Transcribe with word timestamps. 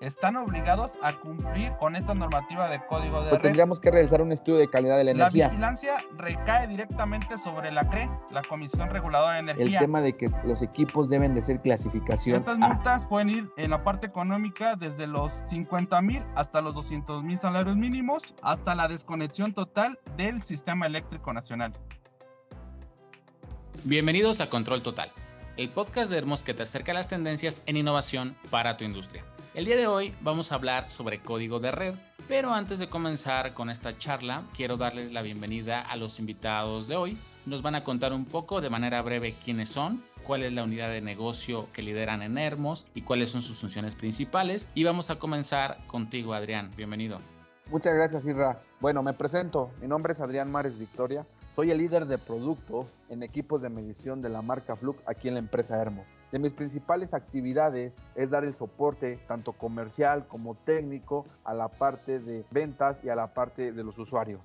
están 0.00 0.36
obligados 0.36 0.92
a 1.02 1.12
cumplir 1.12 1.72
con 1.78 1.96
esta 1.96 2.14
normativa 2.14 2.68
de 2.68 2.84
código 2.86 3.22
de 3.22 3.30
pues 3.30 3.42
red. 3.42 3.48
Tendríamos 3.48 3.80
que 3.80 3.90
realizar 3.90 4.22
un 4.22 4.32
estudio 4.32 4.58
de 4.58 4.70
calidad 4.70 4.96
de 4.96 5.04
la 5.04 5.10
energía. 5.10 5.46
La 5.46 5.50
vigilancia 5.50 5.96
recae 6.16 6.68
directamente 6.68 7.36
sobre 7.38 7.72
la 7.72 7.88
CRE, 7.88 8.08
la 8.30 8.42
Comisión 8.42 8.90
Reguladora 8.90 9.34
de 9.34 9.38
Energía. 9.40 9.80
El 9.80 9.86
tema 9.86 10.00
de 10.00 10.16
que 10.16 10.26
los 10.44 10.62
equipos 10.62 11.08
deben 11.08 11.34
de 11.34 11.42
ser 11.42 11.60
clasificación. 11.60 12.36
Estas 12.36 12.58
multas 12.58 13.06
pueden 13.06 13.30
ir 13.30 13.50
en 13.56 13.70
la 13.70 13.82
parte 13.82 14.06
económica 14.06 14.76
desde 14.76 15.06
los 15.06 15.32
50 15.46 16.00
mil 16.02 16.22
hasta 16.36 16.60
los 16.60 16.74
200 16.74 17.22
mil 17.24 17.38
salarios 17.38 17.76
mínimos, 17.76 18.22
hasta 18.42 18.74
la 18.74 18.88
desconexión 18.88 19.52
total 19.52 19.98
del 20.16 20.42
sistema 20.42 20.86
eléctrico 20.86 21.32
nacional. 21.32 21.72
Bienvenidos 23.84 24.40
a 24.40 24.48
Control 24.48 24.82
Total, 24.82 25.12
el 25.56 25.68
podcast 25.70 26.10
de 26.10 26.18
Hermos 26.18 26.42
que 26.42 26.52
te 26.52 26.64
acerca 26.64 26.92
a 26.92 26.94
las 26.94 27.08
tendencias 27.08 27.62
en 27.66 27.76
innovación 27.76 28.36
para 28.50 28.76
tu 28.76 28.84
industria. 28.84 29.24
El 29.58 29.64
día 29.64 29.76
de 29.76 29.88
hoy 29.88 30.14
vamos 30.20 30.52
a 30.52 30.54
hablar 30.54 30.88
sobre 30.88 31.20
código 31.20 31.58
de 31.58 31.72
red, 31.72 31.94
pero 32.28 32.54
antes 32.54 32.78
de 32.78 32.88
comenzar 32.88 33.54
con 33.54 33.70
esta 33.70 33.98
charla, 33.98 34.44
quiero 34.56 34.76
darles 34.76 35.12
la 35.12 35.20
bienvenida 35.20 35.80
a 35.80 35.96
los 35.96 36.20
invitados 36.20 36.86
de 36.86 36.94
hoy. 36.94 37.18
Nos 37.44 37.60
van 37.60 37.74
a 37.74 37.82
contar 37.82 38.12
un 38.12 38.24
poco 38.24 38.60
de 38.60 38.70
manera 38.70 39.02
breve 39.02 39.34
quiénes 39.44 39.68
son, 39.68 40.04
cuál 40.22 40.44
es 40.44 40.52
la 40.52 40.62
unidad 40.62 40.90
de 40.90 41.00
negocio 41.00 41.66
que 41.72 41.82
lideran 41.82 42.22
en 42.22 42.38
Hermos 42.38 42.86
y 42.94 43.02
cuáles 43.02 43.30
son 43.30 43.42
sus 43.42 43.58
funciones 43.58 43.96
principales. 43.96 44.68
Y 44.76 44.84
vamos 44.84 45.10
a 45.10 45.18
comenzar 45.18 45.84
contigo, 45.88 46.34
Adrián. 46.34 46.70
Bienvenido. 46.76 47.18
Muchas 47.68 47.94
gracias, 47.94 48.24
Irra. 48.26 48.62
Bueno, 48.78 49.02
me 49.02 49.12
presento. 49.12 49.72
Mi 49.80 49.88
nombre 49.88 50.12
es 50.12 50.20
Adrián 50.20 50.52
Mares 50.52 50.78
Victoria. 50.78 51.26
Soy 51.58 51.72
el 51.72 51.78
líder 51.78 52.06
de 52.06 52.18
producto 52.18 52.86
en 53.08 53.24
equipos 53.24 53.62
de 53.62 53.68
medición 53.68 54.22
de 54.22 54.28
la 54.28 54.42
marca 54.42 54.76
Fluke 54.76 55.02
aquí 55.06 55.26
en 55.26 55.34
la 55.34 55.40
empresa 55.40 55.76
Hermo. 55.76 56.04
De 56.30 56.38
mis 56.38 56.52
principales 56.52 57.14
actividades 57.14 57.96
es 58.14 58.30
dar 58.30 58.44
el 58.44 58.54
soporte 58.54 59.18
tanto 59.26 59.54
comercial 59.54 60.28
como 60.28 60.54
técnico 60.54 61.26
a 61.42 61.54
la 61.54 61.66
parte 61.66 62.20
de 62.20 62.44
ventas 62.52 63.02
y 63.02 63.08
a 63.08 63.16
la 63.16 63.34
parte 63.34 63.72
de 63.72 63.82
los 63.82 63.98
usuarios. 63.98 64.40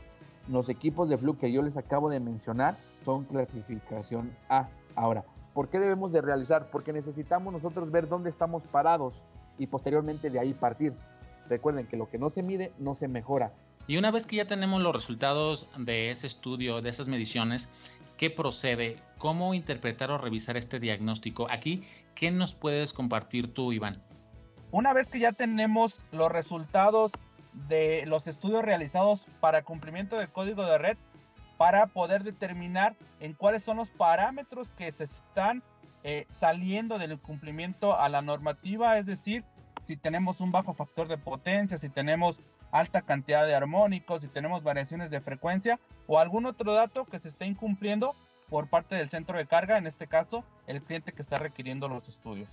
Los 0.48 0.70
equipos 0.70 1.10
de 1.10 1.18
Fluke 1.18 1.40
que 1.40 1.52
yo 1.52 1.62
les 1.62 1.76
acabo 1.76 2.08
de 2.08 2.20
mencionar 2.20 2.78
son 3.04 3.24
clasificación 3.24 4.34
A. 4.48 4.68
Ahora, 4.94 5.24
¿por 5.52 5.68
qué 5.68 5.78
debemos 5.78 6.10
de 6.10 6.22
realizar? 6.22 6.70
Porque 6.70 6.92
necesitamos 6.92 7.52
nosotros 7.52 7.90
ver 7.90 8.08
dónde 8.08 8.30
estamos 8.30 8.62
parados 8.62 9.14
y 9.58 9.66
posteriormente 9.66 10.30
de 10.30 10.38
ahí 10.38 10.54
partir. 10.54 10.94
Recuerden 11.48 11.86
que 11.86 11.96
lo 11.96 12.08
que 12.08 12.18
no 12.18 12.30
se 12.30 12.42
mide 12.42 12.72
no 12.78 12.94
se 12.94 13.08
mejora. 13.08 13.52
Y 13.86 13.96
una 13.96 14.10
vez 14.10 14.26
que 14.26 14.36
ya 14.36 14.46
tenemos 14.46 14.82
los 14.82 14.94
resultados 14.94 15.66
de 15.78 16.10
ese 16.10 16.26
estudio, 16.26 16.82
de 16.82 16.90
esas 16.90 17.08
mediciones, 17.08 17.70
¿qué 18.18 18.28
procede? 18.30 18.94
¿Cómo 19.16 19.54
interpretar 19.54 20.10
o 20.10 20.18
revisar 20.18 20.58
este 20.58 20.78
diagnóstico? 20.80 21.46
Aquí, 21.50 21.84
¿qué 22.14 22.30
nos 22.30 22.54
puedes 22.54 22.92
compartir 22.92 23.54
tú, 23.54 23.72
Iván? 23.72 24.02
Una 24.70 24.92
vez 24.92 25.08
que 25.08 25.20
ya 25.20 25.32
tenemos 25.32 26.00
los 26.12 26.30
resultados 26.30 27.12
de 27.68 28.04
los 28.06 28.26
estudios 28.26 28.62
realizados 28.62 29.26
para 29.40 29.62
cumplimiento 29.62 30.18
del 30.18 30.28
código 30.28 30.64
de 30.64 30.76
red, 30.76 30.98
para 31.56 31.86
poder 31.86 32.22
determinar 32.22 32.96
en 33.20 33.32
cuáles 33.32 33.64
son 33.64 33.78
los 33.78 33.90
parámetros 33.90 34.70
que 34.70 34.92
se 34.92 35.04
están 35.04 35.62
eh, 36.04 36.26
saliendo 36.30 36.98
del 36.98 37.18
cumplimiento 37.18 37.98
a 37.98 38.08
la 38.08 38.20
normativa, 38.20 38.98
es 38.98 39.06
decir, 39.06 39.44
si 39.84 39.96
tenemos 39.96 40.40
un 40.40 40.52
bajo 40.52 40.74
factor 40.74 41.08
de 41.08 41.18
potencia, 41.18 41.78
si 41.78 41.88
tenemos 41.88 42.40
alta 42.70 43.02
cantidad 43.02 43.46
de 43.46 43.54
armónicos, 43.54 44.22
si 44.22 44.28
tenemos 44.28 44.62
variaciones 44.62 45.10
de 45.10 45.20
frecuencia 45.20 45.78
o 46.06 46.18
algún 46.18 46.46
otro 46.46 46.72
dato 46.72 47.04
que 47.04 47.18
se 47.18 47.28
esté 47.28 47.46
incumpliendo 47.46 48.14
por 48.48 48.68
parte 48.68 48.96
del 48.96 49.10
centro 49.10 49.38
de 49.38 49.46
carga, 49.46 49.78
en 49.78 49.86
este 49.86 50.06
caso 50.06 50.44
el 50.66 50.82
cliente 50.82 51.12
que 51.12 51.22
está 51.22 51.38
requiriendo 51.38 51.88
los 51.88 52.08
estudios. 52.08 52.48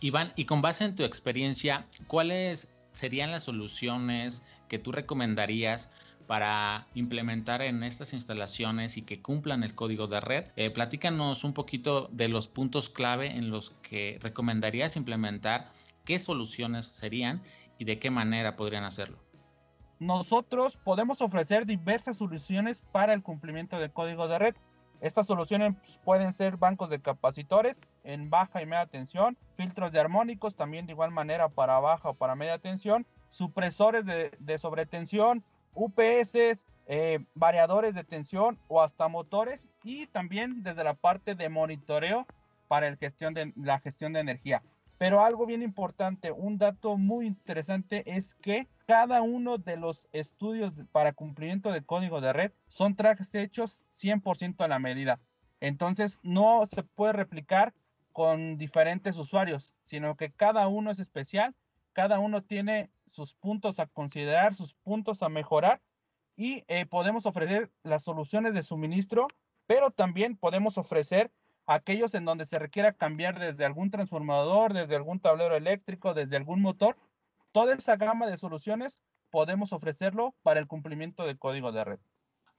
Iván, 0.00 0.32
y 0.36 0.44
con 0.44 0.62
base 0.62 0.84
en 0.84 0.96
tu 0.96 1.04
experiencia, 1.04 1.86
¿cuáles 2.06 2.68
serían 2.92 3.30
las 3.30 3.44
soluciones 3.44 4.42
que 4.68 4.78
tú 4.78 4.92
recomendarías 4.92 5.90
para 6.26 6.86
implementar 6.94 7.62
en 7.62 7.82
estas 7.82 8.12
instalaciones 8.12 8.96
y 8.96 9.02
que 9.02 9.20
cumplan 9.20 9.64
el 9.64 9.74
código 9.74 10.06
de 10.06 10.20
red. 10.20 10.44
Eh, 10.56 10.70
platícanos 10.70 11.44
un 11.44 11.52
poquito 11.52 12.08
de 12.12 12.28
los 12.28 12.46
puntos 12.48 12.88
clave 12.88 13.32
en 13.32 13.50
los 13.50 13.72
que 13.82 14.18
recomendarías 14.22 14.96
implementar, 14.96 15.70
qué 16.04 16.18
soluciones 16.18 16.86
serían 16.86 17.42
y 17.78 17.84
de 17.84 17.98
qué 17.98 18.10
manera 18.10 18.56
podrían 18.56 18.84
hacerlo 18.84 19.18
nosotros 20.02 20.76
podemos 20.82 21.22
ofrecer 21.22 21.64
diversas 21.64 22.16
soluciones 22.16 22.82
para 22.90 23.12
el 23.12 23.22
cumplimiento 23.22 23.78
del 23.78 23.92
código 23.92 24.26
de 24.26 24.38
red. 24.38 24.54
Estas 25.00 25.28
soluciones 25.28 25.74
pueden 26.04 26.32
ser 26.32 26.56
bancos 26.56 26.90
de 26.90 27.00
capacitores 27.00 27.80
en 28.02 28.28
baja 28.28 28.60
y 28.62 28.66
media 28.66 28.86
tensión, 28.86 29.38
filtros 29.56 29.92
de 29.92 30.00
armónicos 30.00 30.56
también 30.56 30.86
de 30.86 30.92
igual 30.92 31.12
manera 31.12 31.48
para 31.48 31.78
baja 31.78 32.10
o 32.10 32.14
para 32.14 32.34
media 32.34 32.58
tensión, 32.58 33.06
supresores 33.30 34.04
de, 34.04 34.58
sobretensión, 34.58 35.44
UPS, 35.74 36.64
eh, 36.86 37.24
variadores 37.34 37.94
de 37.94 38.02
tensión 38.02 38.58
o 38.66 38.82
hasta 38.82 39.06
motores 39.06 39.70
y 39.84 40.08
también 40.08 40.64
desde 40.64 40.82
la 40.82 40.94
parte 40.94 41.36
de 41.36 41.48
monitoreo 41.48 42.26
para 42.66 42.90
de, 42.90 43.52
la 43.54 43.78
gestión 43.78 44.12
de 44.14 44.20
energía. 44.20 44.62
Pero 45.02 45.24
algo 45.24 45.46
bien 45.46 45.62
importante, 45.62 46.30
un 46.30 46.58
dato 46.58 46.96
muy 46.96 47.26
interesante 47.26 48.04
es 48.06 48.36
que 48.36 48.68
cada 48.86 49.20
uno 49.20 49.58
de 49.58 49.76
los 49.76 50.08
estudios 50.12 50.74
para 50.92 51.12
cumplimiento 51.12 51.72
de 51.72 51.82
código 51.82 52.20
de 52.20 52.32
red 52.32 52.52
son 52.68 52.94
trajes 52.94 53.34
hechos 53.34 53.84
100% 53.90 54.60
a 54.60 54.68
la 54.68 54.78
medida. 54.78 55.20
Entonces 55.58 56.20
no 56.22 56.64
se 56.68 56.84
puede 56.84 57.14
replicar 57.14 57.74
con 58.12 58.58
diferentes 58.58 59.18
usuarios, 59.18 59.72
sino 59.86 60.16
que 60.16 60.30
cada 60.30 60.68
uno 60.68 60.92
es 60.92 61.00
especial, 61.00 61.56
cada 61.92 62.20
uno 62.20 62.44
tiene 62.44 62.88
sus 63.10 63.34
puntos 63.34 63.80
a 63.80 63.88
considerar, 63.88 64.54
sus 64.54 64.72
puntos 64.72 65.24
a 65.24 65.28
mejorar 65.28 65.82
y 66.36 66.62
eh, 66.68 66.86
podemos 66.86 67.26
ofrecer 67.26 67.72
las 67.82 68.04
soluciones 68.04 68.54
de 68.54 68.62
suministro, 68.62 69.26
pero 69.66 69.90
también 69.90 70.36
podemos 70.36 70.78
ofrecer 70.78 71.32
aquellos 71.74 72.14
en 72.14 72.24
donde 72.24 72.44
se 72.44 72.58
requiera 72.58 72.92
cambiar 72.92 73.38
desde 73.38 73.64
algún 73.64 73.90
transformador, 73.90 74.72
desde 74.72 74.96
algún 74.96 75.20
tablero 75.20 75.56
eléctrico, 75.56 76.14
desde 76.14 76.36
algún 76.36 76.60
motor, 76.60 76.96
toda 77.52 77.74
esa 77.74 77.96
gama 77.96 78.26
de 78.26 78.36
soluciones 78.36 79.00
podemos 79.30 79.72
ofrecerlo 79.72 80.34
para 80.42 80.60
el 80.60 80.66
cumplimiento 80.66 81.24
del 81.24 81.38
código 81.38 81.72
de 81.72 81.84
red. 81.84 82.00